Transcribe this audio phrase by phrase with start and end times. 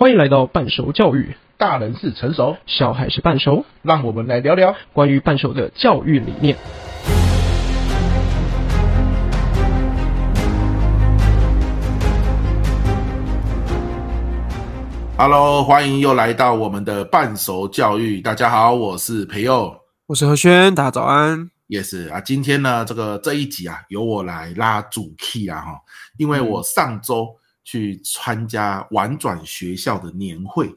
[0.00, 6.56] 欢迎来到半熟教育，大人是成熟，小孩是半熟，让我们来聊聊关于半熟的教育理念。
[15.16, 18.20] Hello，欢迎又来到我们的半熟教育。
[18.20, 19.76] 大家好，我是培佑，
[20.06, 21.50] 我是何轩，大家早安。
[21.68, 25.72] Yes 啊，今天呢，这个这一集啊，由我来拉主 key 啊哈，
[26.18, 27.26] 因为我上周。
[27.68, 30.74] 去参加玩转学校的年会，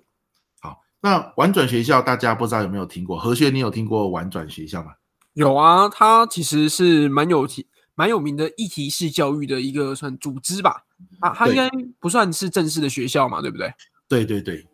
[0.59, 3.17] 好，那玩转学校大家不知道有没有听过？
[3.17, 4.91] 何学，你有听过玩转学校吗？
[5.31, 7.65] 有啊，它其实是蛮有题、
[7.95, 10.83] 蛮有名的议题式教育的一个算组织吧。
[11.21, 13.73] 啊，它应该不算是正式的学校嘛，对不对？
[14.09, 14.67] 对对对，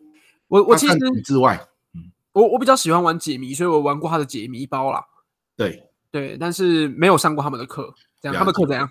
[0.48, 1.64] 我我其实之外，
[1.94, 5.04] 嗯，我我比较喜欢玩解谜，所以我玩过他的解谜包啦。
[5.56, 8.90] 对对，但是没有上过他们的课，这样他们课怎样？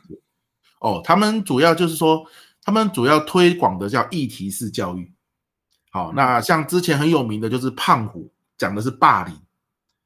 [0.79, 2.25] 哦，他们主要就是说。
[2.67, 5.09] 他们主要推广的叫议题式教育，
[5.89, 9.33] 好，那像之前很有名的就是胖虎讲的是霸凌，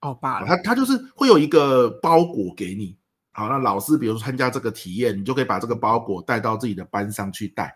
[0.02, 2.95] 哦，霸凌，他他就是会有一个包裹给你，
[3.31, 7.76] 好，那老师比如说参加这个体验，你就可以把这个包裹带到自己的班上去带，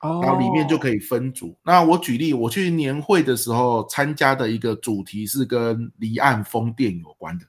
[0.00, 1.54] 哦，然后里面就可以分组。
[1.62, 7.44] 那我举例，我去年会的时候参加的一个主题是跟离岸风电有关的，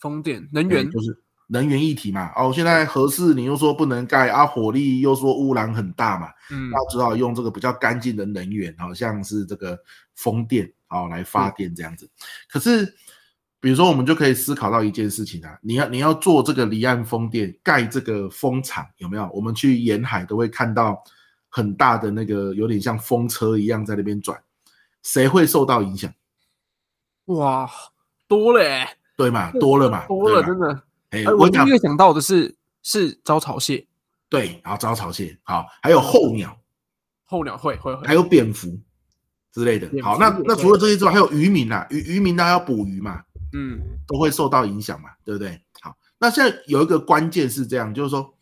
[0.00, 0.90] 风电能源。
[0.90, 1.22] 就是。
[1.48, 9.78] 能源议题嘛，哦，现在核四你又说不能盖啊，火力又说污染很大嘛，嗯，那只好用这个比较干净的能源，好像是这个
[10.16, 12.04] 风电，好来发电这样子。
[12.06, 12.10] 嗯、
[12.50, 12.84] 可是，
[13.60, 19.30] 比如说我们就可以思考到一件事情啊，你要你要做这个离岸风电，盖这个风场有没有？
[19.32, 21.00] 我们去沿海都会看到
[21.48, 24.36] 很大的那个有点像风车一样在那边转，
[25.04, 26.12] 谁会受到影响？
[27.26, 27.70] 哇，
[28.26, 30.82] 多嘞、欸，对嘛，多了嘛， 多了，真的。
[31.24, 33.86] 哎，我第一个想到的是是招潮蟹，
[34.28, 36.58] 对，然后招潮蟹，好，还有候鸟，
[37.24, 38.78] 候鸟会会会，还有蝙蝠
[39.52, 39.88] 之类的。
[40.02, 45.60] 好，那那除了这些之外，还有渔民呐，渔渔民他要捕鱼嘛，嗯，都会受到影响嘛，对不对？
[45.80, 48.34] 好，那现在有一个关键是这样，就是说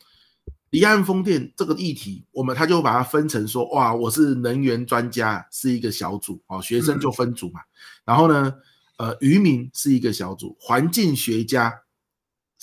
[0.71, 7.61] 离岸风电这个议题，我们他就把它分成说，哇，我是能源专家是一个小组，哦，学生就分组嘛，
[8.05, 8.53] 然后呢，
[8.99, 11.73] 呃，渔民是一个小组，环境学家。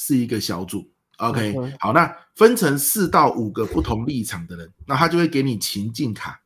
[0.03, 6.41] 是一个小组，OK，好，那分成四到五个不同立场的人，那他就会给你情境卡，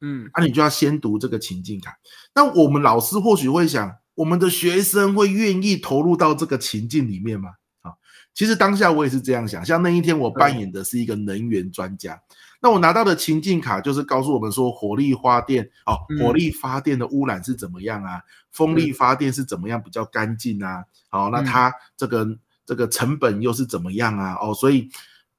[0.00, 1.96] 嗯，那、啊、你就要先读这个情境卡。
[2.34, 7.50] 那我们老师或许会想，我们的学生会愿意投入到这个情境里面吗？
[7.80, 7.96] 好，
[8.34, 9.64] 其实当下我也是这样想。
[9.64, 12.20] 像那一天我扮演的是一个能源专家，
[12.60, 18.20] 那我拿到的情境卡就是告诉我们说，火力发电哦，火力发电的污染是怎么样啊？
[18.50, 20.82] 风力发电是怎么样比较干净啊？
[21.08, 22.36] 好，那它这个。
[22.66, 24.36] 这个成本又是怎么样啊？
[24.42, 24.90] 哦，所以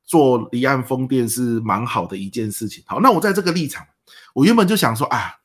[0.05, 2.83] 做离岸风电是蛮好的一件事情。
[2.87, 3.85] 好，那我在这个立场，
[4.33, 5.35] 我原本就想说啊，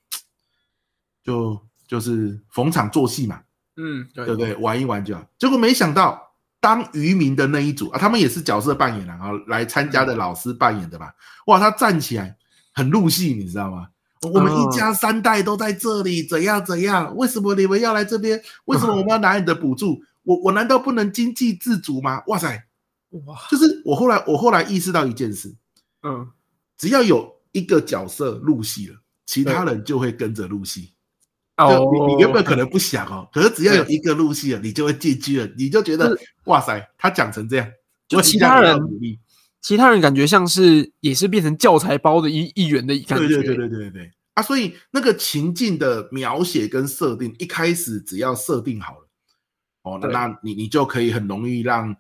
[1.25, 3.41] 就就是逢场作戏嘛，
[3.77, 4.55] 嗯，对，对不对？
[4.57, 5.23] 玩一玩就好。
[5.37, 11.13] 结果没想到，当渔民的那一组啊，他们也是角色扮演啊，来参加的老师扮演的吧？
[11.47, 12.37] 哇，他站起来
[12.73, 13.89] 很入戏，你知道吗？
[14.33, 17.13] 我们一家三代都在这里，怎样怎样？
[17.17, 18.41] 为什么你们要来这边？
[18.67, 20.01] 为什么我们要拿你的补助？
[20.25, 22.23] 我我难道不能经济自主吗？
[22.27, 22.65] 哇塞，
[23.27, 23.37] 哇！
[23.51, 25.55] 就是我后来我后来意识到一件事，
[26.03, 26.31] 嗯，
[26.79, 28.97] 只要有一个角色入戏了，
[29.27, 30.93] 其他人就会跟着入戏。
[31.59, 36.17] 哦，你你原本可能不想哦，可是只要有一个入戏了，你就会进去了，你就觉得
[36.47, 37.69] 哇塞，他讲成这样，
[38.09, 38.79] 就其他人
[39.61, 43.29] 其他人感觉像是也是变成教材包的一一员的感觉。
[43.29, 44.43] 对对对对对对对啊！
[44.43, 49.09] 所以那个情境的描写跟设定，一开始只要设定好了。
[49.83, 51.95] 哦，那那你你就可以很容易让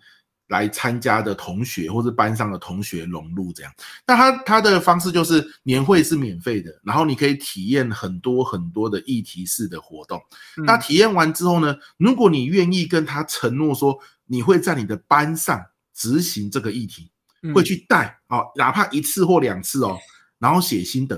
[0.48, 3.72] 来参加的同学或是班上的同学融入这样。
[4.06, 10.20] 那他他的方式就是年会是免费的，然后你可以体验很多很多的议题式的活动。
[10.58, 15.64] 嗯、那体验完之后呢，如果你愿意跟他承诺说你会在你的班上
[15.94, 17.10] 执行这个议题，
[17.42, 19.98] 嗯、会去带，哦，哪怕一次或两次哦，
[20.38, 21.16] 然后写心得，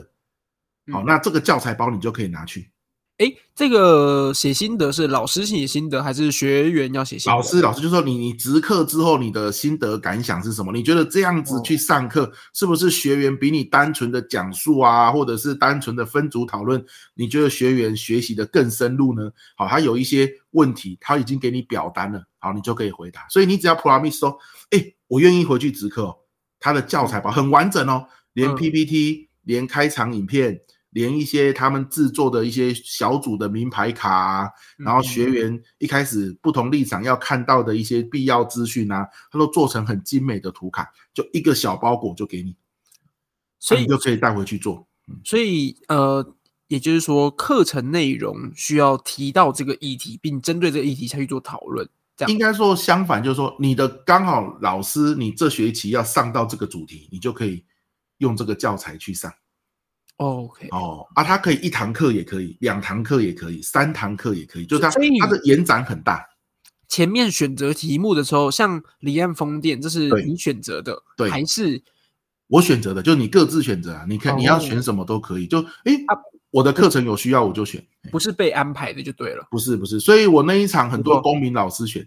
[0.93, 2.71] 好，嗯、那这个教材包你就可以拿去。
[3.19, 7.37] 哎，这个写心得是老师写心得，还是学员要写心得？
[7.37, 10.73] 老师，老师就说你你值课之后你的心得感想是什么？
[10.73, 16.85] 你觉得这样子去上课，是不是学员比你单纯的讲述啊，或者是单纯的分组讨论，
[17.15, 19.31] 你觉得学员学习的更深入呢？
[19.57, 23.25] 好，他有一些问题，他已经给你表单了，好，你就可以回答。
[23.29, 24.37] 所以你只要 promise 说，
[24.71, 26.17] 哎，我愿意回去值课哦，
[26.59, 30.61] 他的教材包很完整哦，连 PPT，连开场影片。
[30.95, 42.55] 连一些他们制作的一些小组的名牌卡啊，然后学员一开始不同立场要看到的一些必要资讯啊，他都做成很精美的图卡，就一个小包裹就给你，
[43.59, 44.87] 所以你就可以带回去做。
[45.25, 46.35] 所以呃，
[46.69, 51.89] 也就是说，课程内容需要提到这个议题，并针对这个议题下去做讨论。
[52.17, 57.65] 这样应该说相反，就是说你的刚好老师，你这学期要上到这个主题，你就可以
[58.19, 59.33] 用这个教材去上。
[60.17, 64.91] OK，哦啊，它可以一堂课也可以，两堂课也可以，三堂课也可以，就是它
[65.21, 66.25] 它的延展很大。
[66.89, 71.83] 前面选择题目的时候，像离岸风电，这是你选择的，对，还是
[72.47, 73.03] 我选择的？
[73.03, 75.47] 就你各自选择啊，你看你要选什么都可以。
[75.49, 75.93] 就哎，
[76.51, 79.45] 我的课程有需要我就选，不是被安排的就对了。
[79.51, 82.07] 不是不是，所以我那一场很多公民老师选，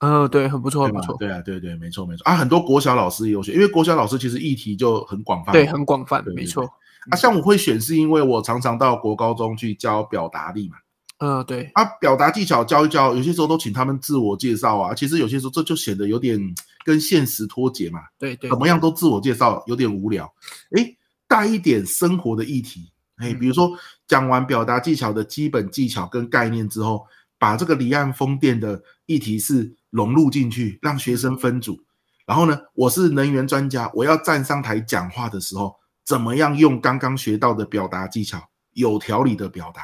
[0.00, 1.16] 嗯，对，很不错，很不错。
[1.18, 6.64] 对啊，对对，没错没错啊，很多国小老师也有选，因为国小老师其实议题就很广泛，对，很广泛，没错。
[7.10, 10.76] 啊，像我会选，是因为我常常到国高中去教表达力嘛。
[11.18, 11.68] 嗯，对。
[11.74, 14.94] 啊，表达技巧教一教，有些时候都请他们自我介绍啊。
[14.94, 16.38] 其实有些时候这就显得有点
[16.84, 18.00] 跟现实脱节嘛。
[18.18, 18.48] 对对。
[18.48, 20.32] 怎么样都自我介绍，有点无聊。
[20.76, 20.96] 诶，
[21.26, 23.72] 带一点生活的议题，诶，比如说
[24.06, 27.04] 讲完表达技巧的基本技巧跟概念之后，
[27.36, 31.78] 把这个离岸风电的议题是融入进去，让学生分组。
[32.26, 35.76] 然后呢，我是能源专家，我要站上台讲话的时候。
[36.04, 38.40] 怎么样用刚刚学到的表达技巧，
[38.72, 39.82] 有条理的表达？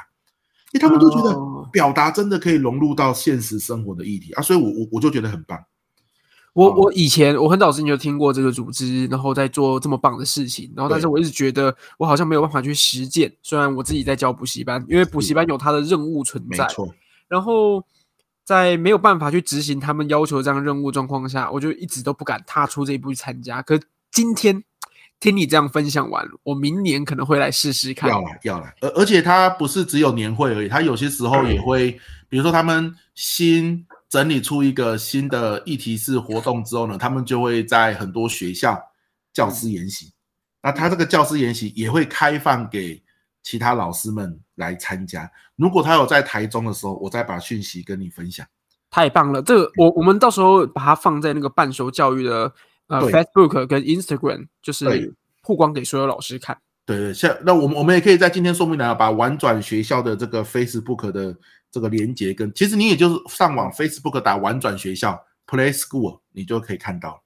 [0.73, 1.39] 因为他们都觉得
[1.71, 5.63] 表达真的可以融入到现实生活的议题啊，所以我我我就觉得很棒。
[6.55, 13.31] 我我以前我很早之前就听过这个组织，然后在做这么棒的事情，然后但是我一直觉得我好像没有办法去实践。
[13.43, 16.89] 虽然我自己在教补习班，因为补习班有它的任务存在，没错。
[17.29, 17.85] 然后
[18.45, 23.63] 在没有办法去执行他们要求这样任务状况下，我就一直都不敢踏出这一步去参加。
[23.63, 23.81] 可
[24.11, 24.63] 今天。
[25.21, 28.11] 听你这样分享完，我明年可能会来试试看。
[28.11, 31.93] 要来要来，而而且他不是只有年会而已，他有些时候也会，
[32.29, 38.79] 比如说他们新整理出一个新的议题式活动之后呢，他们就会在很多学校
[39.33, 40.13] 教师研习。
[40.63, 43.03] 那他这个教师研习也会开放给
[43.43, 45.31] 其他老师们来参加。
[45.57, 48.47] 如果他有在台中的时候，我再把讯息跟你分享。
[48.91, 52.53] 太棒了，这个我我们到时候把它放在那个半熟教育的。
[52.87, 56.59] 呃，Facebook 跟 Instagram 就是曝光给所有老师看。
[56.85, 61.35] 对对，像那我们我们也可以在今天说明栏把玩转学校的这个 Facebook 的
[61.71, 67.23] 这个连结跟，其实你也就是上网 Facebook 打玩转学校 Play School，你就可以看到。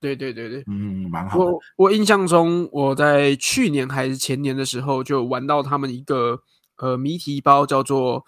[0.00, 1.38] 对对对对，嗯，蛮好
[1.76, 6.40] 我印象中，我在去年还是前年的时候，就玩到他们一个
[6.82, 8.26] 呃谜题包，叫做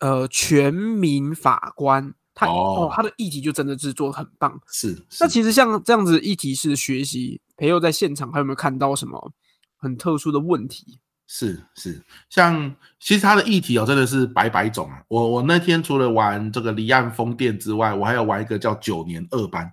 [0.00, 2.12] 呃全民法官。
[2.34, 4.58] 他哦，他的议题就真的是做的很棒。
[4.66, 9.32] 是，是，那其实像这样子议题式的学习，培佑在现场还有没有看到什么
[9.76, 10.98] 很特殊的问题？
[11.26, 15.02] 是是，像其实他的议题哦，真的是百百种啊。
[15.08, 19.70] 我我那天除了玩这个离岸风电之外，我还要玩一个叫九年二班。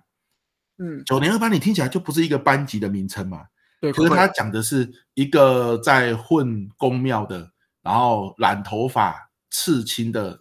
[0.78, 3.44] 嗯，九年二班你听起来就不是一个班级的名称嘛？
[3.80, 7.50] 对，可是他讲的是一个在混公庙的，
[7.82, 10.40] 然后染头发、刺青的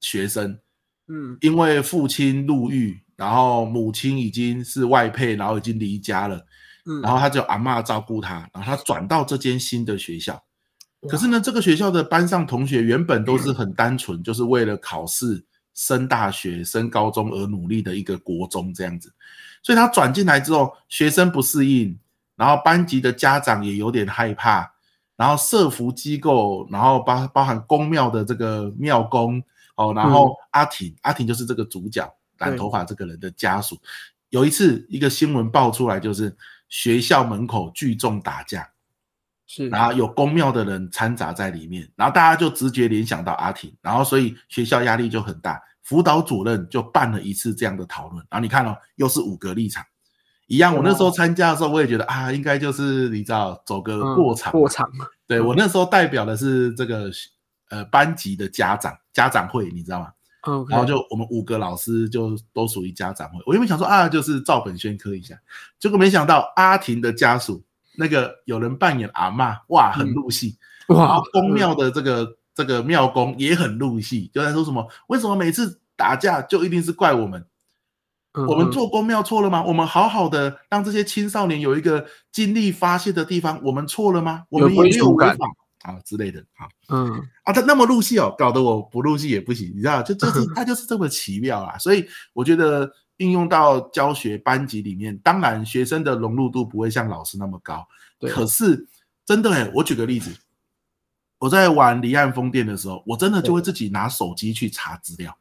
[0.00, 0.58] 学生。
[1.06, 6.46] 嗯，因为父亲入狱，然后母亲已经是外配，然后已经离家了，
[6.86, 10.42] 嗯，然后他就阿嬷照顾他，然后他转到这间新的学校，
[11.06, 15.44] 可是呢，这个学校的班上同学原本都是很单纯，就是为了考试、
[15.74, 19.12] 升大学、升高中而努力的一个国中这样子，
[19.62, 21.98] 所以他转进来之后，学生不适应，
[22.34, 24.73] 然后班级的家长也有点害怕，
[25.16, 29.42] 然后社福机构，然后包包含公庙的这个庙公。
[29.76, 33.76] 哦，然后阿婷，嗯、阿婷就是这个主角，染头发这个人的家属。
[34.28, 36.32] 有一次，一个新闻爆出来，就是
[36.68, 38.70] 学校门口聚众打架，
[39.48, 48.24] 是，然后有公庙的人掺杂在里面，然后大家就直觉联想到阿婷，然后所以学校压力就很大，辅导主任就办了一次这样的讨论。
[48.30, 49.84] 然后你看哦，又是五个立场，
[50.46, 50.74] 一样。
[50.74, 54.88] 我那时候参加的时候，我也觉得啊，应该就是你知道，走个过场，过场。
[55.26, 57.10] 对，我那时候代表的是这个。
[57.70, 60.12] 呃，班级的家长家长会，你知道吗.
[60.68, 63.42] 然后就我们五个老师就都属于家长会。
[63.46, 65.34] 我原本想说啊，就是照本宣科一下，
[65.80, 67.64] 结果没想到阿婷的家属
[67.96, 70.56] 那个有人扮演阿嬷，哇，很入戏。
[70.88, 74.86] 嗯、哇，宫庙的这个、嗯、这个庙公也很入戏，就在说什么？
[75.08, 77.44] 为什么每次打架就一定是怪我们？
[78.34, 79.64] 嗯、我们做公庙错了吗？
[79.64, 84.44] 我们好好的让这些青少年有一个精力发泄的地方，我们错了吗？
[84.50, 85.46] 我们也没有违法。
[85.84, 87.12] 啊之类的，好，嗯，
[87.42, 97.86] 啊，他那么入戏哦，搞得我不入戏也不行，你知道，就就是 他就是这么奇妙啊，所以我觉得应用到教学班级里面，当然学生的融入度不会像老师那么高，
[98.18, 98.88] 对，可是
[99.26, 100.34] 真的哎，我举个例子，
[101.38, 105.36] 我在玩离岸风电的时候，我真的就会自己拿手机去查资料。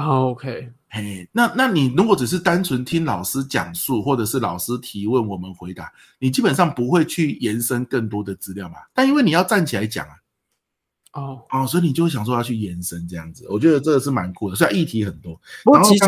[0.00, 8.76] Oh, OK，嘿，那那你如果只是单纯听老师讲述，或者是老师提问，我们回答，你基本上不会去延伸更多的资料嘛？
[8.94, 10.14] 但因为你要站起来讲啊，
[11.20, 14.54] 哦哦，所以你就会想说要去延伸这样子，我觉得这个是蛮酷的。
[14.54, 16.06] 虽然议题很多，不过其实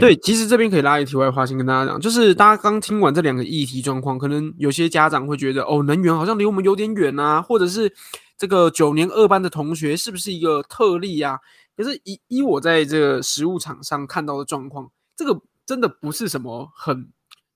[0.00, 7.94] 对，其实这边可以拉一题外话，先跟大家讲，就是大家刚听完这两个议题状况，可能有些家长会觉得，哦，能源好像离我们有点远啊，或者是
[8.36, 11.38] 这个九年二班的同学是不是一个特例啊？
[11.76, 17.10] 可是以以我在这个食物场上看到的状况，这个真的不是什么很。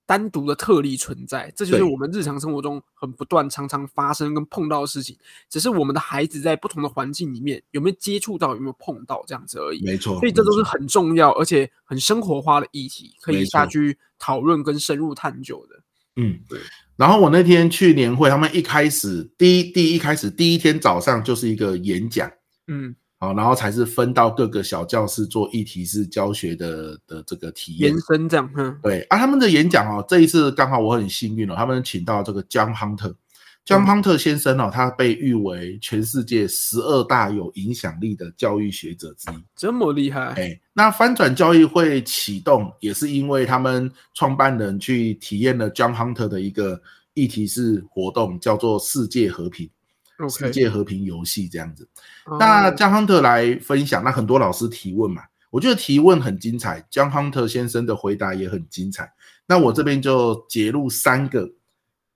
[0.08, 5.14] 单独的特例存在，这就是我们日常生活中很不断、常常发生跟碰到的事情。
[5.50, 9.84] 只是我们的孩子在不同的环境里面有没有接触到，有没有碰到这样子而已。
[9.84, 15.78] 没错，所以这都是很重要而且很生活化的议题，可以下去讨论跟深入探究的。
[16.16, 16.58] 嗯，对。
[16.96, 22.32] 然后我那天去年会，他们一开始第一第一开始第一天早上就是一个演讲。
[22.66, 22.96] 嗯。
[23.20, 28.48] 好，然后才是分到各个小教室做议题式教学的的这个体验延伸这样。
[28.56, 40.34] 嗯，对啊，他们的演讲哦，这一次刚好我很幸运哦，他们请到这个 John Hunter，John Hunter 先生哦，他被誉为全世界十二大有影响力的教育学者之一，这么厉害。
[40.34, 46.80] 哎，那翻转教育会启动，也是因为他们创办人去体验了 John Hunter 的一个
[47.14, 49.68] 议题式活动，叫做世界和平。
[50.28, 51.86] 世界和平游戏这样子.
[52.40, 59.12] 那江亨特来分享，那很多老师提问嘛，我觉得提问很精彩，江亨特先生的回答也很精彩。
[59.46, 61.48] 那我这边就截录三个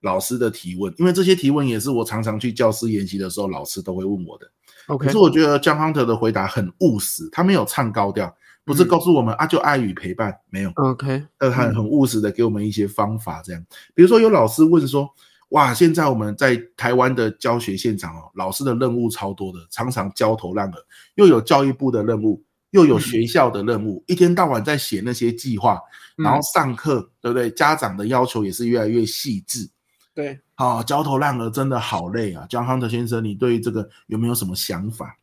[0.01, 4.51] 老师的提问，因为这些提问也是我常常去教师研习的时候，老师都会问我的。
[4.87, 10.71] OK，可是我觉得江亨特的回答很务实，他没有唱高调，不是告诉我们、嗯、啊就爱与陪伴，没有。
[10.75, 15.09] OK，呃，他很务实的给我们一些方法，这样，比如说有老师问说。
[15.53, 15.73] 哇！
[15.73, 20.73] 现在我们在台湾的教学现场哦，老师的任务超多的，常常焦头烂额，
[21.15, 25.79] 又有教育部的任务，又有学校的任务，嗯、一天到晚在写那些计划，
[26.15, 27.51] 然后上课，嗯、对不对？
[27.51, 29.69] 家长的要求也是越来越细致，
[30.15, 32.47] 对，好、哦，焦头烂额，真的好累啊！
[32.49, 35.15] 江康德先生，你对于这个有没有什么想法？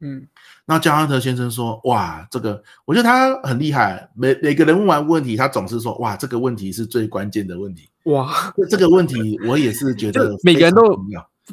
[0.00, 0.26] 嗯，
[0.64, 4.08] 那加亨特先生说：“哇，这个我觉得他很厉害。
[4.14, 7.88] 每每个人问完问题，他总是说：哇，这个问题是最关键的问题。
[8.04, 10.96] 哇，这个问题我也是觉得 每个人都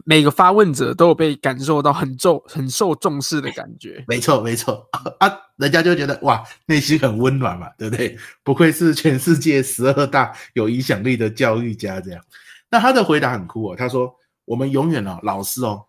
[0.03, 4.03] 每个发问者都有被感受到很重、很受重视的感觉。
[4.07, 4.87] 没错，没错
[5.19, 8.15] 啊，人家就觉得哇，内心很温暖嘛，对不对？
[8.43, 12.21] 不愧是全世界十二大有影响力的教育家，这样。
[12.69, 15.85] 那他的回答很酷哦，他说：我们永远哦，老师哦，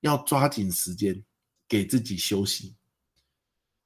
[0.00, 1.22] 要抓紧时间。”
[1.70, 2.74] 给自己休息，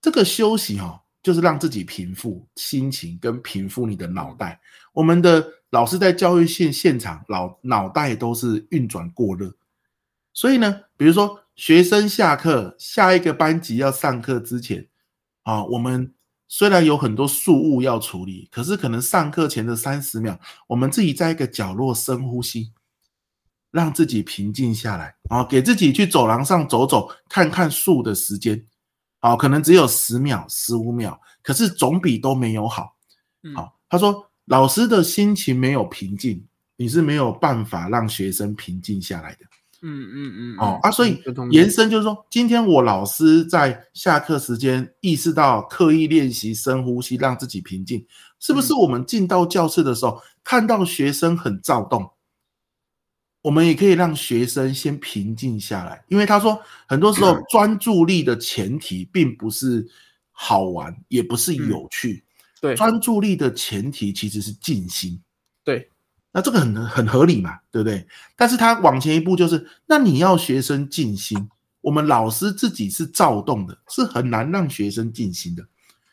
[0.01, 4.59] 这个休息哈、哦，就是让自己平复心情，跟平复你的脑袋。
[4.95, 9.55] 我们的老师在教育现现场，脑脑袋都是运转过热，
[10.33, 14.89] 所以呢，比如说学生下课，下一个班级要上课之前，
[15.43, 16.15] 啊，我们
[16.49, 22.73] 虽然有很多事务要处理，可是可能上课前的三十秒，我们自己在一个角落深呼吸。
[23.75, 28.65] 让自己平静下来啊，给自己去走廊上走走，看看树的时间，
[29.19, 32.95] 啊，可能只有十秒、十五秒，可是总比都没有好。
[33.53, 36.41] 好，他说，老师的心情没有平静，
[36.77, 39.39] 你是没有办法让学生平静下来的。
[39.83, 40.57] 嗯嗯嗯。
[40.61, 48.07] 哦啊，所以延伸就是说，今天我老师在下课时间意识到刻意练习深呼吸，让自己平静，
[48.39, 52.09] 是不是我们进到教室的时候，看到学生很躁动？
[53.45, 56.59] 我们也可以让学生先平静下来，因为他说，
[56.89, 59.87] 很多时候专注力的前提并不是
[60.33, 62.25] 好玩，也不是有趣。
[62.59, 65.21] 对，专注力的前提其实是静心。
[65.63, 65.87] 对，
[66.33, 68.07] 那这个很很合理嘛，对不对？
[68.35, 71.47] 但是他往前一步就是，那你要学生静心，
[71.83, 75.63] 我们老师自己是躁动的，是很难让学生静心的。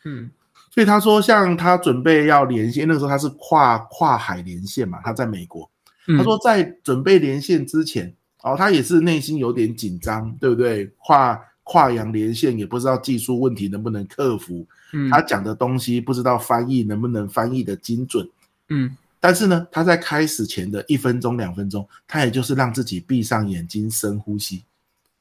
[0.03, 0.29] 嗯，
[0.69, 5.71] 所以他说，像他准备要连线，那个时候他是跨跨海连线嘛，他在美国。
[6.07, 10.85] 他说，在准备连线之前，哦，他也是内心有点紧张，对不对？
[10.97, 18.27] 跨跨洋连线也不知道技术问题能不能克服，嗯，他讲的东西不知道翻译能不能翻译的精准，
[18.69, 24.63] 嗯，但是呢，他在开始前的一分钟、两分钟，他也就是让自己闭上眼睛，深呼吸，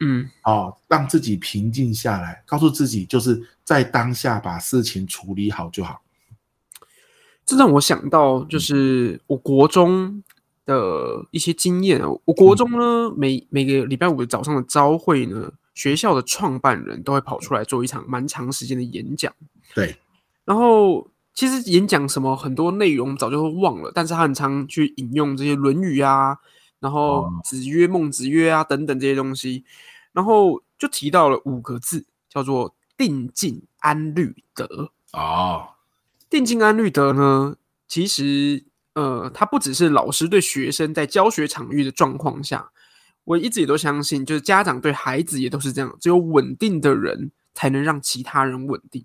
[0.01, 6.01] 嗯，哦，让自己平静下来，告诉自己就是在当下把事情处理好就好。
[7.45, 10.25] 这让我想到，就是我国中。
[10.71, 19.33] 的一些经验啊，我国中呢，每每个礼拜五的早上的朝会呢，学校的创办人都会跑出来做一场蛮长时间的演讲。
[19.75, 19.97] 对，
[20.45, 26.39] 然后其实演讲什么很多内容早就会忘了，但是他很常去引用这些《论语》啊，
[26.79, 29.65] 然后子曰、孟子曰啊等等这些东西，
[30.13, 34.93] 然后就提到了五个字，叫做“定静安律德”。
[35.13, 35.71] 哦，
[36.31, 37.57] 定静安律德呢，
[37.89, 38.63] 其实。
[39.01, 42.71] 呃，它不只是老师对学生在教学场域的状况下，
[43.25, 49.03] 我一直也都相信，就是家长对孩子也都是这样，只有稳定的人才能让其他人稳定。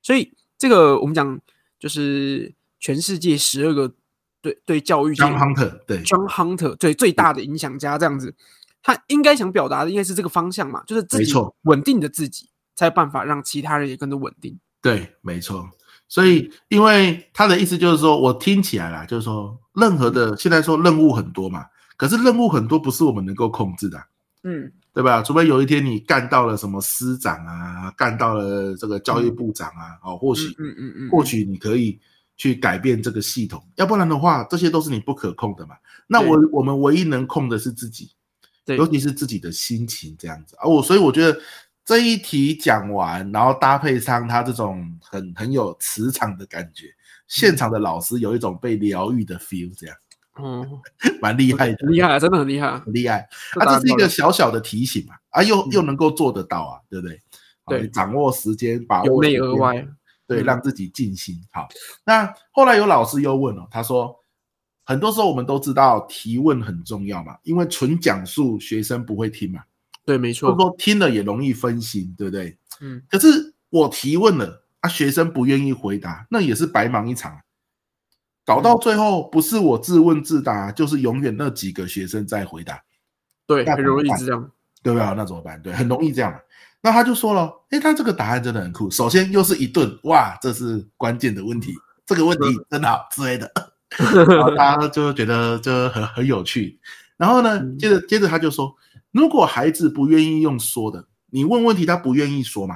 [0.00, 1.38] 所以这个我们讲，
[1.78, 3.92] 就是全世界十二个
[4.40, 8.34] 对对教育，John Hunter 对 John Hunter 对最大的影响家这样子，
[8.82, 11.32] 他应该想表达的应该是这个方向嘛，就是自己
[11.62, 14.58] 稳定的自己，才有办法让其他人也跟着稳定。
[14.80, 15.68] 对，没错。
[16.06, 21.64] 所以，因为他的意思就是说，我听起来啦，就是说，任何的现在说任务很多嘛，
[21.96, 23.98] 可是任务很多不是我们能够控制的，
[24.44, 25.22] 嗯，对吧？
[25.22, 31.98] 除非有一天你干到了什么师长啊，干到了这个教育部长啊，哦，或许，嗯嗯嗯，或许你可以
[32.36, 35.74] 去改变这个系统，要不然的话，这些都是你不可控的嘛。
[36.06, 38.10] 那我我们唯一能控的是自己，
[38.64, 40.68] 对，尤其是自己的心情这样子啊。
[40.68, 41.36] 我所以我觉得。
[41.84, 46.86] 这一题讲完，然后搭配上他这种很很有磁场的感觉，
[47.28, 49.96] 现场的老师有一种被疗愈的 feel，这样，
[50.42, 50.80] 嗯，
[51.20, 53.28] 蛮厉害的，厉害，真的很厉害，很厉害。
[53.60, 57.20] 啊，这是一个小小的提醒嘛，啊，又又能够做得到啊，对不对？
[57.66, 59.86] 对，掌握时间，把握由内而外，
[60.26, 61.34] 对，让自己静心。
[61.50, 61.68] 好，
[62.04, 64.14] 那后来有老师又问了，他说，
[64.84, 69.60] 很多时候我们都知道提问很重要嘛，因为纯讲述学生不会听嘛。
[70.04, 70.50] 对，没错。
[70.50, 72.58] 或者说听了也容易分心，对不对？
[72.80, 73.02] 嗯。
[73.08, 77.40] 可是我提问了啊，学生不愿意回答，那也是白忙一场。
[78.44, 82.82] 搞到最后，不是我自问自答，就是永远那几个学生在回答。
[83.46, 84.50] 对，很容易这样，
[84.82, 85.14] 对不对？
[85.16, 85.60] 那怎么办？
[85.62, 86.38] 对，很容易这样。
[86.82, 88.90] 那他就说了，诶，他这个答案真的很酷。
[88.90, 91.72] 首先又是一顿，哇，这是关键的问题，
[92.04, 93.50] 这个问题真的好之类的。
[93.96, 96.78] 然后他就觉得就很很有趣。
[97.16, 98.76] 然后呢，接着接着他就说。
[99.14, 102.74] 如果孩子不愿意用说的，你问问题他不愿意说嘛？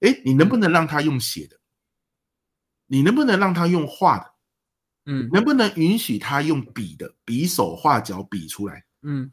[0.00, 1.58] 诶，你能不能让他用写的？
[2.86, 4.32] 你能不能让他用画的？
[5.04, 8.82] 嗯，能不能允许他用笔的，比手画脚比出来？
[9.02, 9.30] 嗯，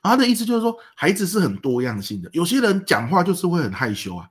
[0.00, 4.28] 他的意思就是说，孩子是很多样性的，有些人讲话就是会很害羞啊。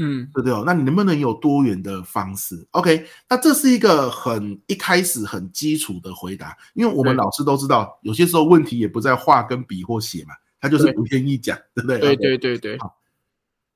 [0.00, 0.64] 嗯，对不对哦？
[0.66, 10.34] 那你能不能有多元的方式？OK，那这是一个很一开始很基础的回答，因为我们老师都知道，有些时候问题也不在画跟笔或写嘛。
[10.60, 11.98] 他就是不愿意讲，对，对不对？
[11.98, 12.78] 对对对对。
[12.78, 12.98] 好，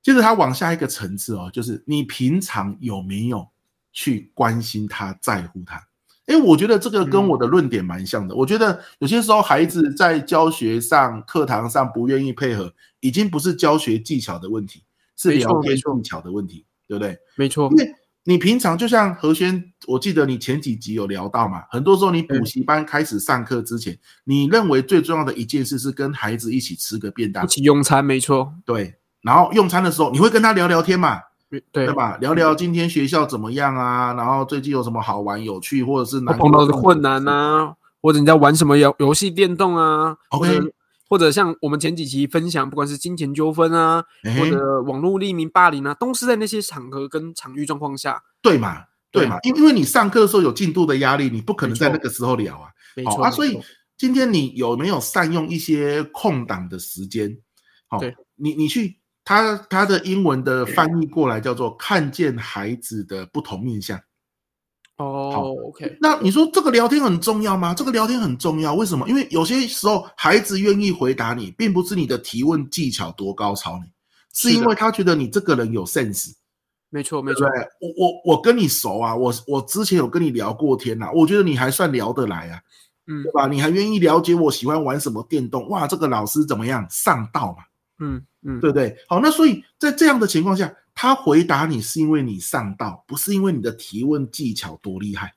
[0.01, 3.47] 接着他往下一个层次哦，就是你平常有没有
[3.91, 5.87] 去关心他、在乎他？
[6.25, 8.33] 哎，我觉得这个跟我的论点蛮像的。
[8.33, 14.83] 嗯、我觉得有些时候孩子在教学上、课堂上不愿意配合，已经不是教学技巧的问题，
[15.17, 17.17] 是聊天技巧的问题，对不对？
[17.35, 17.69] 没错。
[17.71, 17.93] 因为
[18.25, 28.95] 你平常就像何轩，我记得你前几集有聊到嘛，很多时候你补习班开始上课之前，你认为最重要的一件事是跟孩子一起吃个便当，一起用餐，没错，对。
[29.21, 32.17] 然后用餐的时候，你会跟他聊聊天嘛，对对吧？
[32.17, 40.59] 聊聊今天学校怎么样啊，然后最近有什么好玩、有趣，或者是碰到的困难啊，或者你在玩什么游游戏、电动啊，OK。
[41.13, 48.83] 或者像我们前几期分享，不管是金钱纠纷啊，欸、或者网络匿名霸凌啊，都是在那些场合跟场域状况下，对嘛？
[49.11, 49.37] 对嘛？
[49.43, 52.69] 因因为你上课的时候有进度的压力，你不可能在那个时候聊啊。
[52.95, 53.61] 没错啊，所以
[53.95, 57.37] 今天你有没有善用一些空档的时间？
[57.87, 64.01] 好，对，你你去他他的英文的翻译过来叫做看见孩子的不同面向。
[64.97, 65.97] 哦，好，OK。
[65.99, 67.73] 那你说这个聊天很重要吗？
[67.73, 69.09] 这个聊天很重要，为什么？
[69.09, 73.89] 因为有些时候孩子愿意回答你，并不是你的提问技巧多高超，你
[74.33, 76.33] 是因为他觉得你这个人有 sense。
[76.89, 77.47] 没错，没错。
[77.79, 82.61] 我我我跟你熟啊，我我之前有跟你聊过天呐，我觉得你还算聊得来啊，
[83.07, 83.47] 嗯，对吧？
[83.47, 85.67] 你还愿意了解我喜欢玩什么电动？
[85.69, 86.85] 哇，这个老师怎么样？
[86.91, 87.63] 上道嘛，
[87.99, 88.95] 嗯嗯，对不对？
[89.09, 90.71] 好，那所以在这样的情况下。
[90.95, 95.33] 他回答你是因为你上道，不是因为你的提问技巧多厉害。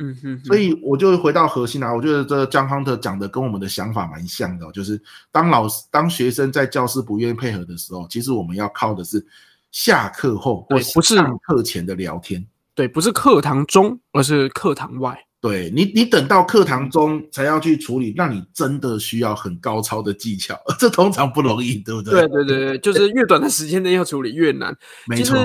[0.00, 5.02] 嗯哼，所以我就回到核心啊，我觉得这 John Hunter 讲的跟我们的想法蛮像的，就是
[5.32, 9.26] 当老师、当学生在教室不愿意配合的时候，其实我们要靠的是
[9.72, 12.46] 下课后或不是上课前的聊天。
[12.74, 15.18] 对，不是课堂中，而是课堂外。
[15.40, 22.12] 对你，你等到课堂中才要去处理，那你真的需要很高超的技巧， 这通常不容易，对不对？
[22.12, 24.76] 对对对对，就是越短的时间内要处理越难。
[25.06, 25.36] 没错。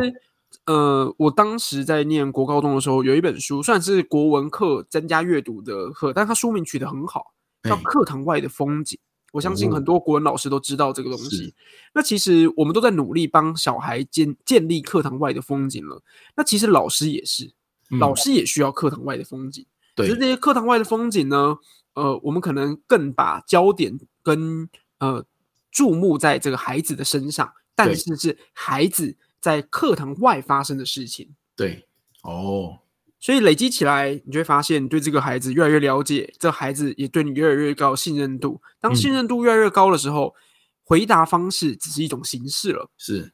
[0.65, 8.97] 呃，我当时在念国高中的时候，有一本书，算是国文课增加阅读的课，但它书名取得很好，叫《课堂外的风景》。
[9.33, 11.53] 我相信很多国文老师都知道这个东西。
[11.93, 16.01] 那其实我们都在努力帮小孩建建立课堂外的风景了。
[16.37, 17.51] 那其实老师也是，
[17.99, 19.65] 老师也需要课堂外的风景。
[19.95, 21.55] 对，其实这些课堂外的风景呢，
[21.93, 25.25] 呃，我们可能更把焦点跟呃
[25.71, 31.35] 注目在这个孩子的身上，但是是孩子在课堂外发生的事情。
[31.55, 31.87] 对，
[32.23, 32.79] 哦，
[33.19, 38.61] 所以累积起来，你就会发现，你对这个孩子越来越了解，这孩子也对你越来越高信任度。
[38.79, 40.39] 当信任度越来越高的时候，嗯、
[40.83, 42.89] 回答方式只是一种形式了。
[42.97, 43.33] 是，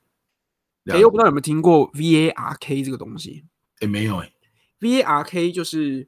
[0.86, 3.46] 哎，我不知道有没有听过 VARK 这个东西？
[3.80, 4.32] 哎，没有哎。
[4.80, 6.08] VARK 就是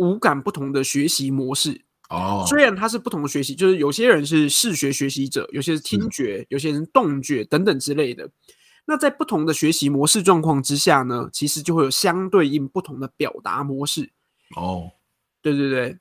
[0.00, 1.82] 五感不同的学习模式。
[2.08, 8.28] 哦，虽然它是不同的学习，就是有些人是视觉学习者，有些是听觉，有些人动觉等等之类的。
[8.86, 14.10] 那在不同的学习模式状况之下呢，其实就会有相对应不同的表达模式。
[14.56, 14.90] 哦，
[15.40, 15.96] 对对对，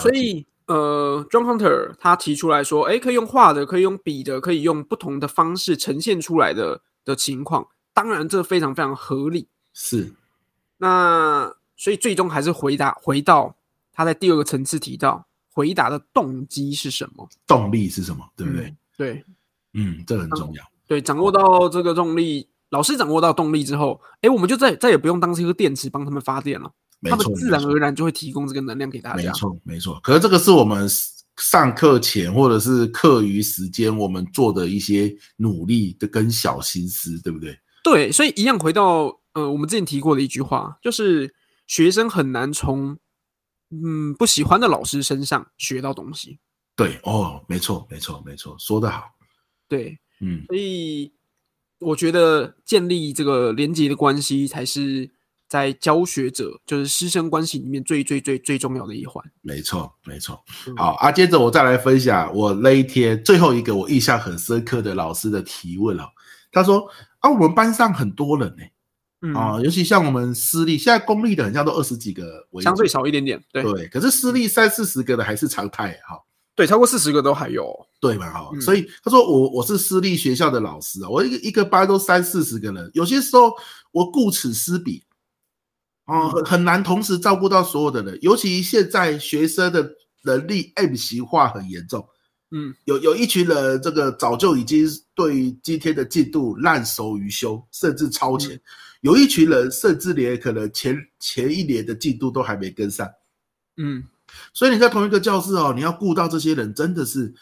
[0.00, 9.48] 所以呃，John Hunter 他提出来说，哎，可以用画的，可以用笔的，可以用不同的方式呈现出来的的情况，当然这非常非常合理。
[9.74, 10.14] 是，
[10.78, 13.54] 那所以最终还是回答回到
[13.92, 18.66] 他在第二个层次提到回答的动机是什么，动力是什么，对不对？
[18.66, 19.24] 嗯、对，
[19.74, 20.62] 嗯，这很重要。
[20.86, 26.70] 对，掌握到这个动力，老师掌握到动力之后，哎，我们就再再也不用当这个电池帮他们发电了，
[27.02, 29.22] 他们自然而然就会提供这个能量给大家。
[29.22, 29.98] 没错，没错。
[30.02, 30.88] 可是这个是我们
[31.38, 37.58] 上课前或者是课余时间我们做的一些努力的跟小心思，对不对？
[37.82, 41.34] 对，所以一样回到呃，我们之前提过的一句话，就是
[41.66, 42.98] 学生很难从
[43.70, 46.38] 嗯不喜欢的老师身上学到东西。
[46.74, 49.02] 对，哦，没错，没错，没错，说得好。
[49.68, 49.98] 对。
[50.20, 51.12] 嗯，所以
[51.78, 55.10] 我觉得建立这个连结的关系，才是
[55.46, 59.22] 在教学者就是师生关系里面最最最最重要的一环。
[59.42, 60.42] 没错，没错。
[60.76, 66.08] 好啊，接着我再来分享我那一天最后一个我印象很深刻的老师的提问了。
[66.50, 68.72] 他说啊，我们班上很多人呢、欸，
[69.26, 73.42] 嗯、啊，尤其像我们私立，现在公立的很像都二十几个，相对少一点点。
[73.52, 76.16] 对，对，可是私立三四十个的还是常态哈。
[76.54, 78.32] 对，超过四十个都还有，对嘛？
[78.32, 83.52] 哈，所以他说我我是私立学校的老师啊，我一个一个班都三四十个人，有些时候
[83.92, 85.04] 我顾此失彼，
[86.06, 89.86] 哦，很很难同时照顾到所有的人，尤其现在学生的
[90.24, 92.08] 能力 M 型化很严重，
[92.50, 98.58] 嗯，有有一群人这个早就已经对于今天的进度烂熟于胸，甚至超前，
[99.06, 103.08] 有一群人甚至连可能前前一年的进度都还没跟上，
[103.76, 104.02] 嗯。
[104.52, 107.32] 所以你在同一个教室哦，你要顾到这些人，真的是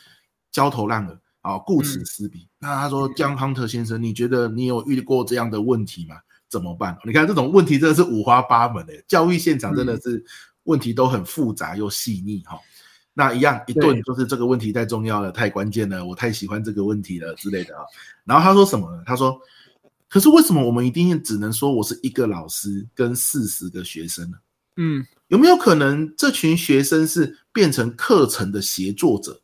[0.53, 2.41] 焦头烂额啊，顾此失彼。
[2.41, 6.17] 嗯、那他说，John Hunter 先生，你觉得你有遇过这样的问题吗？
[6.51, 6.99] 怎么办？
[7.05, 10.23] 你看这种问题真的是五花八门的，教育现场真的是
[10.65, 12.61] 问题都很复杂又细腻哈。
[13.15, 17.83] 那一样一顿就是这个问题太重要了，太关键了，我太喜欢这个问题了之类的啊。
[18.25, 19.03] 然后他说什么呢？
[19.07, 19.41] 他说，
[20.15, 24.39] 可是为什么我们一定只能说我是一个老师跟四十个学生呢？
[24.77, 25.05] 嗯。
[25.27, 29.43] 有没有可能这群学生是变成课程的协作者？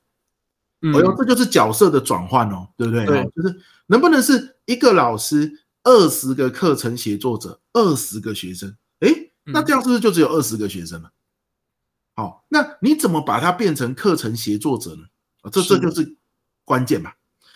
[0.82, 3.04] 嗯，哎呦，这就是角色的转换哦，对不对？
[3.04, 8.72] 对，就是能不能是一个老师二十个课程协作者，二十个学生？
[9.00, 9.08] 哎，
[9.46, 11.10] 那这样是不是就只有二十个学生了？
[12.14, 15.02] 好，那你怎么把它变成课程协作者呢？
[15.40, 16.14] 啊，这这就是
[16.64, 17.10] 关键嘛。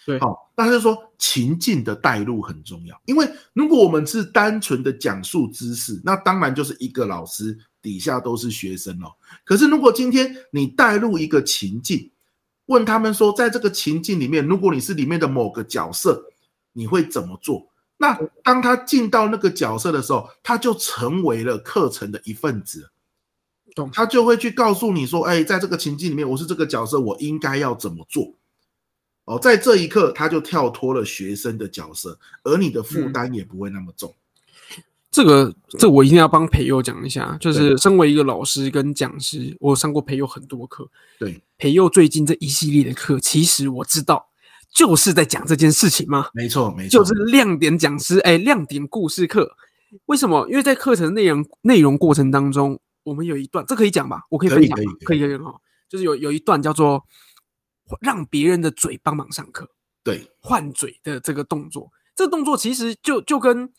[0.07, 7.59] 对，好，那他就说情境的带入很重要，因为如果我们是单纯的讲述知识，那当然就是一个老师。
[7.85, 9.13] 底下都是学生哦。
[9.45, 12.11] 可是如果今天你带入一个情境，
[12.65, 16.25] 问他们说，在这个情境里面，如果你是里面的某个角色，
[16.73, 17.71] 你会怎么做？
[17.99, 22.89] 那当他进到那个角色的时候，他就成为了课程的一份子。
[23.75, 23.91] 懂？
[23.93, 28.33] 他就会去告诉你说，哎，在这个情境里面，我是这个角色，我应该要怎么做？
[29.25, 34.11] 哦，在这一刻，他就跳脱了学生的角色，而你的负担也不会那么重。
[34.11, 34.83] 嗯
[35.15, 40.91] 这个这我一定要帮培佑讲一下，就是身为一个老师跟讲师，我上过培佑很多课。
[41.21, 44.27] 对，培佑最近这一系列的课，其实我知道
[44.75, 46.27] 就是在讲这件事情吗？
[46.35, 49.55] 没错，没错，就是亮点讲师，哎，亮点故事课。
[50.07, 50.49] 为什么？
[50.51, 54.23] 因为在课程内容内容过程当中，我们有一段，这可以讲吧？
[54.31, 55.55] 我可以分享，可以，可以，可以哈。
[55.89, 57.01] 就是有有一段叫做
[58.01, 59.71] 让别人的嘴帮忙上课，
[60.03, 63.73] 对，换嘴的这个动作，这个动作其实就就跟。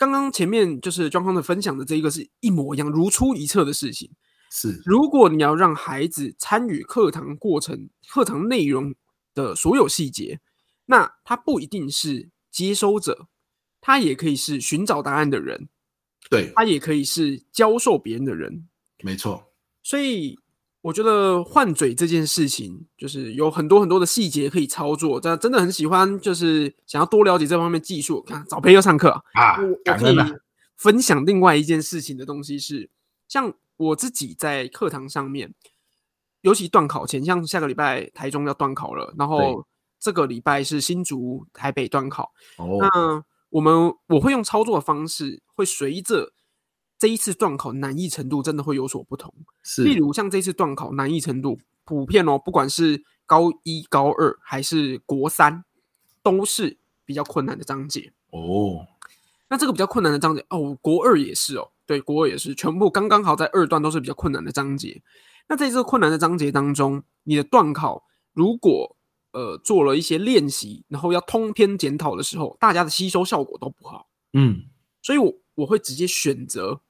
[0.00, 4.08] 刚刚前面就是庄康的分享的这一个是一模一样，如出一辙的事情。
[4.48, 8.94] 是，如果你要让孩子参与课堂过程、课堂内容
[9.34, 10.38] 的所有细节，
[10.86, 13.26] 那他不一定是接收者，
[13.80, 15.68] 他也可以是寻找答案的人，
[16.30, 18.68] 对，他也可以是教授别人的人。
[19.02, 19.50] 没错，
[19.82, 20.38] 所以。
[20.80, 25.20] 我觉得换嘴这件事情，就是有很多很多的细节可以操作。
[25.20, 28.22] 但真的很喜欢，就是想要多了解这方面技术。
[28.22, 30.16] 看，找培祐上课啊，我可以
[30.76, 32.88] 分享另外一件事情的东西是，
[33.26, 35.52] 像我自己在课堂上面，
[36.42, 39.66] 尤其段考前，像下个礼拜台中要段考了，然后
[39.98, 42.32] 这个礼拜是新竹、台北段考。
[42.56, 46.32] 哦，那我们我会用操作的方式，会随着
[46.98, 49.32] 这一次段考难易程度真的会有所不同。
[49.62, 55.64] 是，例如像这次段考难易程度普遍哦，不管是高一、高二还是国三，
[56.22, 58.86] 都是比较困难的章节哦。
[59.48, 65.00] 那这个比较困难的章节哦，国二也是哦，对，国二也是，全部刚刚好在二段都是比较困难的章节。
[65.48, 68.96] 那在这个困难的章节当中，你的段考如果
[69.32, 74.08] 呃做了一些练习，然后要通篇检讨的时候，大家的吸收效果都不好。
[74.34, 74.64] 嗯，
[75.00, 76.82] 所以我我会直接选择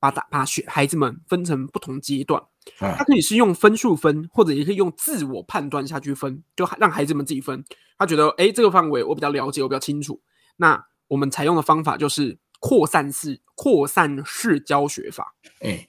[0.00, 2.42] 把打把学孩子们分成不同阶段，
[2.78, 7.62] 他可以是用分数分，或者也可以用自我判断下去分，就让孩子们自己分。
[7.98, 10.20] 他觉得哎，这个范围我比较了解，我比较清楚。
[10.56, 15.34] 那我们采用的方法就是扩散式扩散式教学法。
[15.60, 15.86] 哎，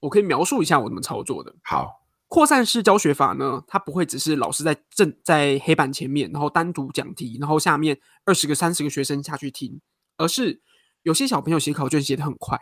[0.00, 1.54] 我可以描述一下我怎么操作的。
[1.62, 9.80] 好，扩散式教学法呢，它不会只是老师在正在黑板前面，然后单独讲题，然后下面二十个、三十个学生下去听，
[10.18, 10.60] 而是
[11.02, 12.58] 有些小朋友写考卷写得很快，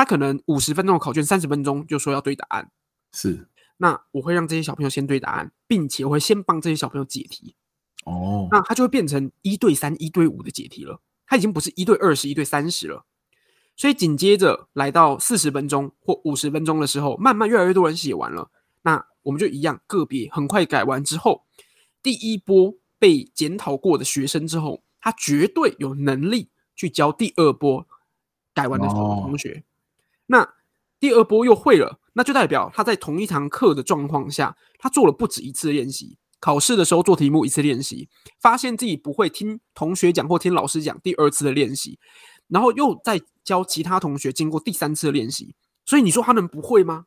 [0.00, 2.70] 他可能五十分钟的考卷，三十分钟就说要对答案。
[3.12, 7.54] 是，那我会让这些小朋友先对答案，并且我会先帮这些小朋友解题。
[8.06, 11.02] 哦，那他就会变成一对三、一对五的解题了。
[11.26, 13.04] 他已经不是一对二十、一对三十了，
[13.76, 21.44] 所以紧接着来到四十分钟或五十分钟的时候，慢慢越来越多人写完了，那我们就一样个别很快改完之后，
[22.02, 27.86] 第一波被检讨过的学生之后，他绝对有能力去教第二波
[28.54, 29.62] 改完的同学。
[30.30, 30.54] 那
[31.00, 36.18] 第二波又会了，那就代表他在同一堂课的状况下，他做了不止一次练习。
[36.38, 38.08] 考试的时候做题目一次练习，
[38.40, 41.98] 发现自己不会听同学讲或听老师讲，第二次的练习，
[42.48, 47.06] 然后又再教其他同学经过第三次的练习，所以你说他能不会吗？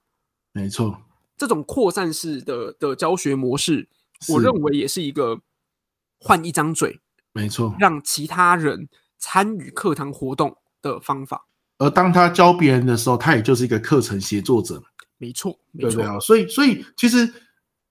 [0.52, 1.02] 没错，
[1.38, 3.90] 这种扩散式的的教学模式，
[4.30, 5.40] 我认为也是一个
[6.20, 7.00] 换一张嘴，
[7.32, 11.48] 没错，让其他人参与课堂活动的方法。
[11.84, 14.82] 而当他教别人的时候，他也就是一个课程协作者。
[15.18, 16.20] 没错，没错，对不对啊？
[16.20, 17.32] 所以，所以其实。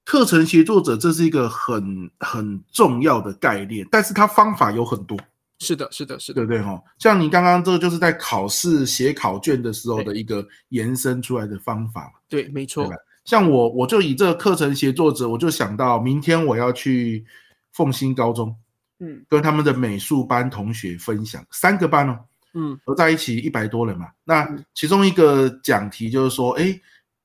[0.05, 5.17] 课程协作者，这是一个很很重要的概念，但是它方法有很多。
[5.61, 6.83] 是的，是的，是的，对不对哈？
[6.99, 12.13] 像你刚刚这个，就是在考试写考卷的时候的一个延伸出来的方法。
[12.29, 12.91] 对，没错。
[13.25, 17.25] 像我，我就以这个课程协作者，我就想到明天我要去
[17.73, 18.53] 凤新高中，
[18.99, 22.19] 嗯，跟他们的美术班同学分享，三个班哦，
[22.55, 24.09] 嗯，合在一起一百多人嘛。
[24.25, 26.79] 那其中一个讲题就是说，哎，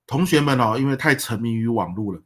[0.05, 2.21] 同学们哦，因为太沉迷于网络了。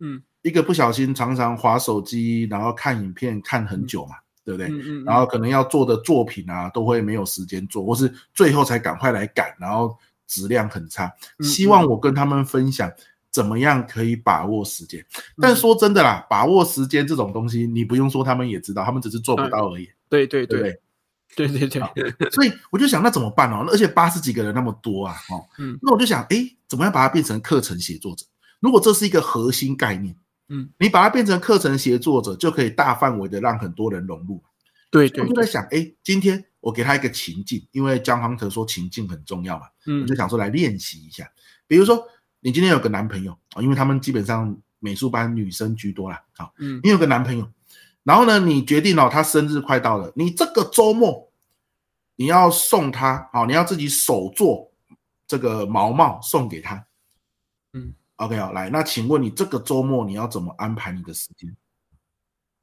[0.00, 4.68] 嗯，一个不小心常常划手机，然后看影片看很久嘛，嗯、对不对？
[4.68, 11.12] 嗯嗯嗯、然后可能要做的作品啊，都会没有时间做，或是最后才赶快来赶，然后质量很差。
[11.38, 12.90] 嗯、希望我跟他们分享
[13.30, 15.00] 怎么样可以把握时间。
[15.00, 19.84] 嗯、但说真的啦，把握时间这种东西，你不用说，他们也知道，他们只是做不到而已。
[19.84, 20.80] 嗯、对对对，对对
[21.36, 22.30] 对对对。
[22.30, 23.66] 所以我就想，那怎么办哦？
[23.70, 26.36] 而且八十几个人那么多啊，哦，嗯，那我就想，哎，
[26.68, 28.24] 怎么样把它变成课程写作者？
[28.60, 30.16] 如果这是一个核心概念，
[30.48, 34.42] 嗯，你把它变成课程协作者，就可以大范围的让很多人融入。
[34.90, 41.28] 对，对，对，我就在想，哎，今天我给他一个情境，因为江航特说情境很重要嘛，嗯，我就想说来练习一下。
[41.66, 42.06] 比如说，
[42.40, 47.50] 你今天有个男朋友啊，因为他们基本上美术班女生居多啦，好，嗯，你有个男朋友，
[48.04, 51.28] 然后呢，你决定哦，他生日快到了，你这个周末
[52.14, 54.70] 你要送他，好，你要自己手做
[55.26, 56.86] 这个毛帽送给他，
[57.72, 57.94] 嗯。
[58.16, 61.52] OK 好，来，那请问你这个周末你要怎么安排你的时间？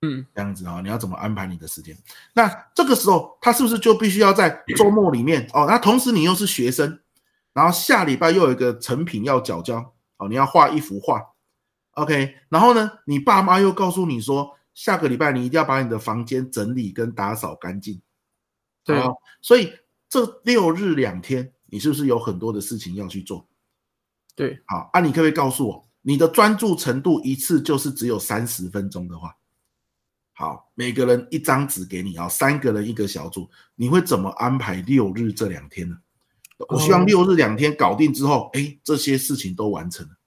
[0.02, 1.94] 嗯，这样子啊，你要怎么安排你的时间？
[2.34, 5.66] 那这个时候他是不是就必须要在周末里面哦？
[5.68, 7.02] 那同时你又是学生，
[7.52, 11.22] 然后下礼拜又有一个成品要缴交哦，你要画一幅画
[11.96, 18.02] ，OK，然后呢，你爸妈又告诉你说，下个礼拜你一定要把你的房间整理跟打扫干净，
[18.84, 19.10] 对啊，
[19.42, 19.74] 所以
[20.08, 23.48] 这六日两天，你是不是有很多的事情要去做？
[24.36, 29.36] 对，好，啊，你可不可以告诉我，你的专注程度一次就是只有三十分钟的话，
[30.34, 35.98] 好，每个人一张纸给你啊，三个人一个小组，你会怎么安排六日这两天呢？
[36.70, 40.21] 我希望六日两天搞定之后，哎，这些事情都完成了，懂？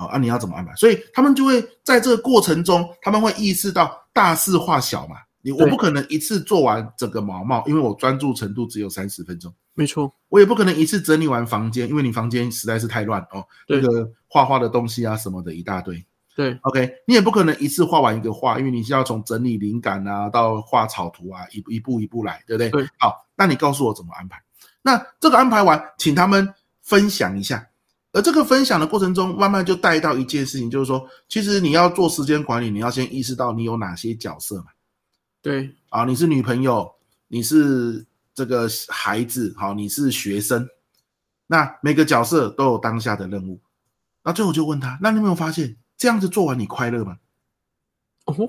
[0.00, 0.74] 好，啊，你要怎么安排？
[0.76, 9.52] 所以他们就会在这个过程中，他们会意识到大事化小嘛，你我不可能一次做完整个毛毛，因为我专注程度只有三十分钟。
[9.74, 13.44] 没错，我也不可能一次整理完房间，因为你房间实在是太乱哦。
[13.68, 16.02] 那个画画的东西啊什么的一大堆。
[16.34, 22.70] 对，OK，你也不可能一次画完一个画，因为你是要从整理灵感啊到画草图啊，一步一步一步来，对不对？
[22.70, 22.88] 对。
[22.98, 24.42] 好，那你告诉我怎么安排？
[24.80, 26.48] 那这个安排完，请他们
[26.80, 27.66] 分享一下。
[28.12, 34.66] 而这个分享的过程中，慢慢就带到一件事情，就是说，其实你要做时间管理，你要先意识到你有哪些角色嘛。
[35.42, 35.74] 对。
[35.88, 36.92] 啊，你是女朋友，
[37.28, 38.06] 你是。
[38.32, 40.66] 这个孩子，好，你是学生，
[41.48, 43.60] 那每个角色都有当下的任务。
[44.22, 47.18] 那最后就问他，那你有没有发现这样子做完你快乐吗？
[48.24, 48.48] 哦，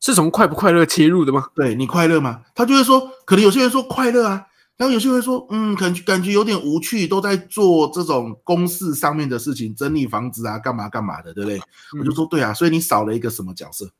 [0.00, 1.50] 是从快不快乐切入的吗？
[1.54, 2.42] 对，你快乐吗？
[2.54, 4.46] 他就会说，可能有些人说快乐啊，
[4.78, 11.58] 然后有些人说，嗯，感觉感觉有点无趣，都在做这种公事上面的事情，整理房子啊，干嘛干嘛的，对不对？
[11.94, 13.90] 嗯、我就说对啊，所以你少了一个什么角色？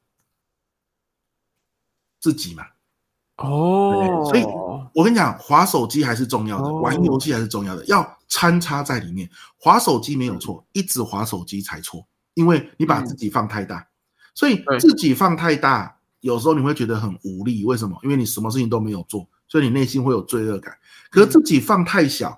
[2.20, 2.64] 自己嘛。
[3.38, 4.44] 哦，所以
[4.94, 9.28] 我跟你讲，滑手机还是重要的，哦、玩游戏还是重要的，要掺插在里面。
[9.58, 13.78] 滑手机没有错，一直滑手机才错，因为你把自己放太大。
[13.78, 13.86] 嗯、
[14.34, 17.64] 所以自己放太大，有时候你会觉得很无力。
[17.64, 17.98] 为什么？
[18.04, 20.74] 因为你什么事情都没有做，所以你内心会有罪恶感。
[21.10, 22.36] 可是自己放太小，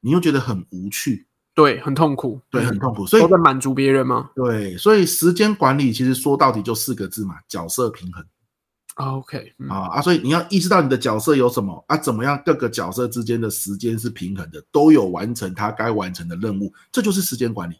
[0.00, 3.06] 你又觉得很无趣，对，很痛苦，对，很痛苦。
[3.06, 4.30] 所以都在满足别人吗？
[4.34, 8.24] 对，所以时间管理其实说到底就四个字嘛，角色平衡。
[8.94, 11.96] OK，嗯、啊啊，所以你要意识到你的角色有什么啊？
[11.96, 17.74] 怎么样各个角色之间的时间是平衡的，都有完成他该完成的任务，这就是时间管理。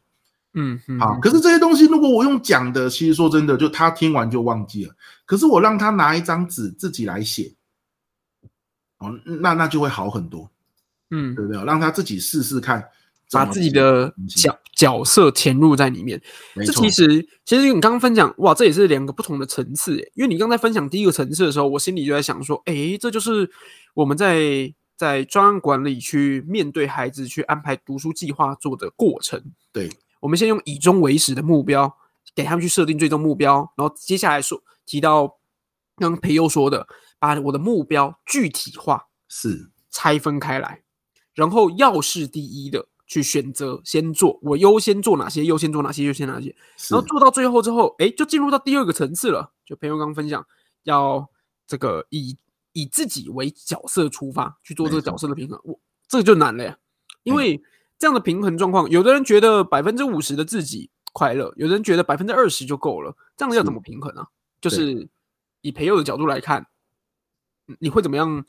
[0.54, 1.16] 嗯，嗯好。
[1.20, 4.94] 可是这些东西如果我用讲的，其实说真的，就他听完就忘记了。
[5.24, 7.54] 可是我让他拿一张纸自己来写，
[9.06, 10.50] 哦，那那就会好很多。
[11.10, 11.64] 嗯，对不对？
[11.64, 12.88] 让他自己试试看。
[13.32, 16.20] 把自己的角角色填入在里面，
[16.54, 19.96] 这其实其实你刚刚分享哇，这也是两个不同的层次。
[20.14, 23.50] 因为你刚才分享第一个层次的时候，我心里就在想说，哎，这就是
[23.94, 29.42] 我们在在专案管理去面对孩子去安排读书计划做的过程。
[29.72, 29.90] 对，
[30.20, 31.92] 我们先用以终为始的目标
[32.36, 35.26] 给他们去设定最终目标，然后接下来说提到
[35.96, 36.86] 刚刚培优说的，
[37.24, 40.82] 把我的目标具体化，是拆分开来，
[41.34, 42.88] 然后要事第一的。
[43.06, 46.56] 去选择先做，我优先做哪些，优先做哪些，优先哪些，
[46.88, 49.52] 然后做到最后之后，哎，就进入到第二个层次了。
[49.66, 50.44] 就朋友刚分享，
[50.84, 51.28] 要
[51.66, 52.34] 这个以
[52.72, 56.78] 以自己为角色出发去做这个角色的平衡，我这个就难了呀。
[57.24, 57.62] 因为
[57.98, 64.24] 这样的平衡状况，有的人觉得百分之五十的自己快乐，有的人觉得百分之二十就够了，这样要怎么平衡呢？
[64.62, 65.06] 就是
[65.60, 66.66] 以朋友的角度来看，
[67.79, 68.44] 你会怎么样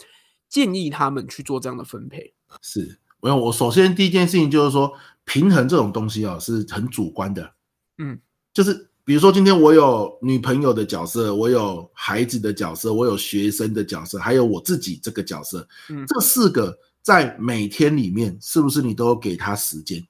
[0.50, 2.34] 建议他们去做这样的分配？
[2.62, 3.00] 是。
[3.22, 7.54] 没有，我首先第一件事情就是说，平衡这种东西啊，是很主观的。
[7.98, 8.20] 嗯，
[8.54, 15.68] 就是比如说今天我有女朋友的角色，我有孩子的角色，我有学生的角色，还有我自己这个角色。
[15.90, 20.06] 嗯，这四个在每天里面是不是你都给他时间？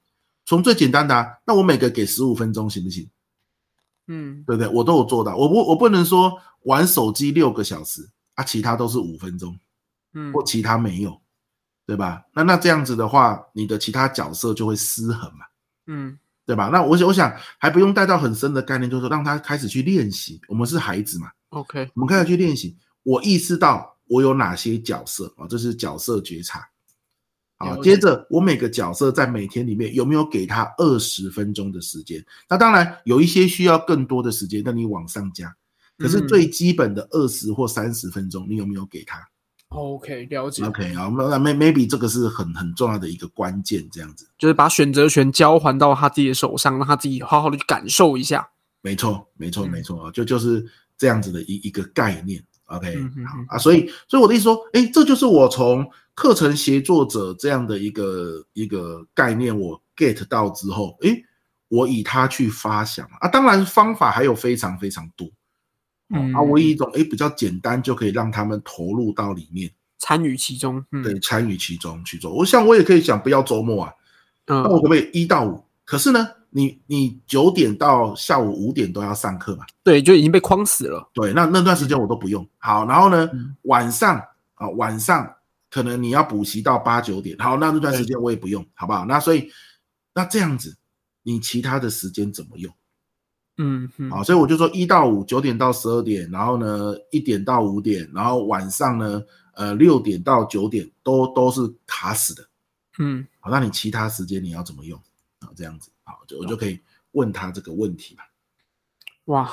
[0.46, 3.10] 从最简单的啊，那我每个给十五分钟行不行？
[4.08, 4.68] 嗯，对不对？
[4.68, 5.38] 我都有做到。
[5.38, 9.60] 我不，我不能说玩手机六个小时啊，其他都是五分钟，
[10.14, 11.20] 嗯，或其他没有。
[11.88, 12.26] 对吧？
[12.34, 15.46] 那那这样子的话，你的其他角色就会失衡嘛，
[15.86, 16.68] 嗯，对吧？
[16.74, 20.42] 那我想，我想还不用带到很深的概念，就是说让他开始去练习。
[20.48, 22.76] 我们是孩子嘛，OK，我们开始去练习。
[23.04, 25.46] 我意识到我有哪些角色啊？
[25.48, 26.68] 这是角色觉察。
[27.58, 32.26] 好，接着我每个角色在每天里面有没有给他二十分钟的时间？
[32.50, 35.56] 那当然有一些需要更多的时间，那你往上加。
[35.98, 39.20] 可是最基本的二十或三十分钟，你有没有给他
[39.70, 40.64] ？OK，了解。
[40.64, 48.50] OK，好，那 maybe 这个是很很重要的一个关键，这样子就是把选择权交还到他自己的手上，让他自己好好的去感受一下。
[48.82, 50.66] 没错，没错，没错啊，就就是
[50.98, 52.44] 这样子的一一个概念。
[52.66, 52.96] OK，
[53.28, 61.10] 好啊，所以所以我的意思说，哎，这就是我从课程协作者这样的一个一个概念，我 get 到之后，哎，
[61.68, 65.30] 我以它去发想啊，当然方法还有非常非常多。
[66.10, 72.32] 嗯，啊，唯一一种诶比较简单就可以让他们投入到里面，参与其中，嗯、对，参与其中去做。
[72.34, 73.94] 我想我也可以想，不要周末啊，
[74.46, 75.64] 嗯，那我可不可以一到五？
[75.84, 79.66] 可是呢，你你九点到下午五点都要上课嘛？
[79.84, 81.10] 对，就已经被框死了。
[81.14, 82.48] 对，那那段时间我都不用。
[82.58, 84.22] 好，然后呢，嗯、晚上
[84.56, 85.32] 啊，晚上
[85.70, 89.06] 可能你要补习到八九点，好，那那段时间我也不用，好不好？
[89.06, 89.50] 那所以
[90.14, 90.76] 那这样子，
[91.24, 92.72] 你其他的时间怎么用？
[93.58, 102.46] 嗯，好，所以我就说一到五，九点到十二点，然后呢，一点到五点，然后晚上呢，呃，六点到九点都都是卡死的。
[103.00, 105.00] 嗯，好，那你其他时间你要怎么用？
[105.40, 106.80] 啊，这样子，好，就我就可以
[107.12, 108.24] 问他这个问题吧。
[109.26, 109.50] 哇，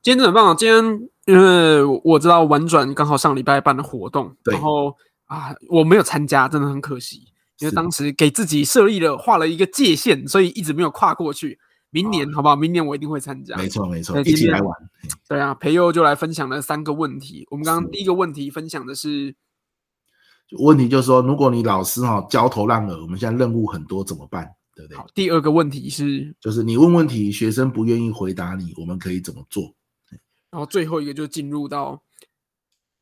[0.00, 0.56] 今天真的很棒！
[0.56, 11.58] 今天因为我知道玩转刚好上礼拜办的活动，对然后啊，我没有参加，真的很可惜，因为当时给自己设立了画了一个界限，所以一直没有跨过去。
[11.92, 12.56] 明年好不好？
[12.56, 13.54] 明年我一定会参加。
[13.56, 14.76] 没错没错，一起来玩。
[15.28, 17.46] 对啊，培佑就来分享了三个问题。
[17.50, 19.36] 我们刚刚第一个问题分享的是，
[20.58, 24.48] 问题就是说，如果你老师哈焦头烂额，我们现在任务很多怎么办？
[24.74, 24.96] 对不对？
[24.96, 29.74] 好，第二个问题是，就是你问问题，学生不愿意回答你，我们可以怎么做？
[30.50, 32.02] 然后最后一个就进入到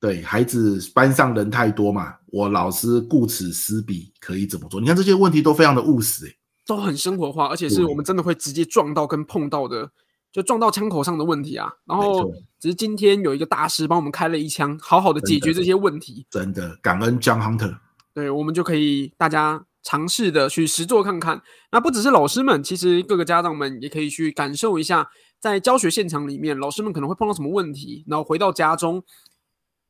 [0.00, 4.80] 对孩子班上人太多嘛，我老师顾此失彼，可以怎么做？
[4.80, 6.36] 你看这些问题都非常的务实，欸，
[6.70, 9.90] 都很生活化，而且是我们真的会直接撞到跟碰到的，
[10.30, 11.68] 就撞到枪口上的问题啊。
[11.84, 17.76] 然后只是今天有一个大师帮我们开了一枪，好好的解决这些问题，真的，真的感恩 John Hunter。
[18.14, 21.42] 对，我们就可以大家尝试的去实做看看。
[21.72, 25.10] 那不只是老师们，其实各个家长们也可以去感受一下，
[25.40, 29.02] 在教学现场里面，老师们可能会碰到什么问题，然后回到家中。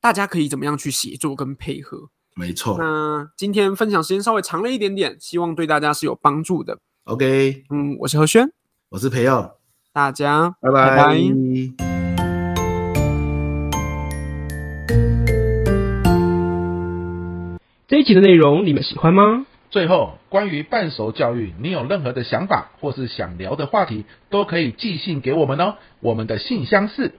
[0.01, 2.09] 大家可以怎么样去协作跟配合？
[2.37, 2.76] 没错。
[2.78, 6.78] 那今天分享时间稍微长了一点点，希望对大家是有帮助的。
[7.05, 8.51] OK，嗯，我是何轩，
[8.91, 9.53] 我是培祐，
[9.93, 10.91] 大家拜拜。
[10.91, 11.18] 拜拜。
[17.89, 19.45] 这一集的内容你们喜欢吗？
[19.70, 25.76] 最后，关于半熟教育，你有任何的想法或是想聊的话题，都可以寄信给我们哦。
[26.01, 27.14] 我们的信箱是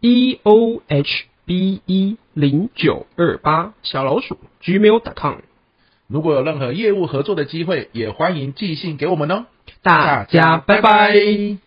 [0.00, 1.26] e o h。
[1.46, 5.36] B 一零九二八小老鼠 gmail.com，
[6.08, 9.46] 如果有任何业务合作的机会，也欢迎寄信给我们哦。
[9.82, 11.65] 大家拜拜。